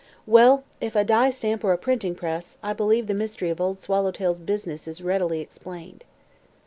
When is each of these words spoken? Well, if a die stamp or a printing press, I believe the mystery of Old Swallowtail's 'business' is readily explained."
Well, 0.25 0.63
if 0.79 0.95
a 0.95 1.03
die 1.03 1.29
stamp 1.29 1.63
or 1.63 1.73
a 1.73 1.77
printing 1.77 2.15
press, 2.15 2.57
I 2.63 2.73
believe 2.73 3.05
the 3.05 3.13
mystery 3.13 3.51
of 3.51 3.61
Old 3.61 3.77
Swallowtail's 3.77 4.39
'business' 4.39 4.87
is 4.87 4.99
readily 5.01 5.41
explained." 5.41 6.05